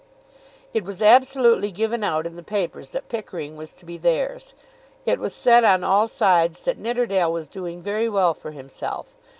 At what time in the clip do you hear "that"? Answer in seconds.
2.89-3.07, 6.61-6.79